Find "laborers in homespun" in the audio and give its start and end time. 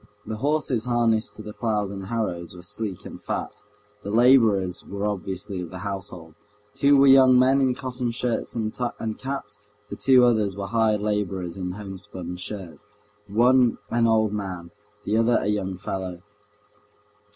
11.01-12.37